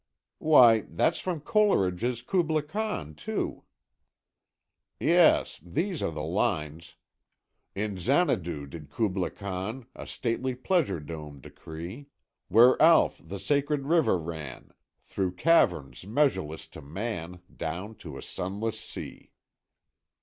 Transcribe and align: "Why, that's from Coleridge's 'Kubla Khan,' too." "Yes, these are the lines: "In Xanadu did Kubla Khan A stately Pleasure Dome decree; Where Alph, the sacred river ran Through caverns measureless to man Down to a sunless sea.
"Why, 0.39 0.85
that's 0.89 1.19
from 1.19 1.41
Coleridge's 1.41 2.23
'Kubla 2.23 2.63
Khan,' 2.63 3.13
too." 3.13 3.65
"Yes, 4.99 5.59
these 5.63 6.01
are 6.01 6.09
the 6.11 6.23
lines: 6.23 6.95
"In 7.75 7.99
Xanadu 7.99 8.65
did 8.65 8.89
Kubla 8.89 9.29
Khan 9.29 9.85
A 9.95 10.07
stately 10.07 10.55
Pleasure 10.55 10.99
Dome 10.99 11.39
decree; 11.39 12.07
Where 12.47 12.81
Alph, 12.81 13.21
the 13.23 13.39
sacred 13.39 13.85
river 13.85 14.17
ran 14.17 14.71
Through 15.03 15.33
caverns 15.33 16.03
measureless 16.07 16.65
to 16.69 16.81
man 16.81 17.43
Down 17.55 17.93
to 17.97 18.17
a 18.17 18.23
sunless 18.23 18.79
sea. 18.79 19.29